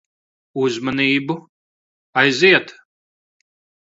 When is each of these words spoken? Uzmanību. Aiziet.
Uzmanību. 0.61 1.35
Aiziet. 2.21 2.73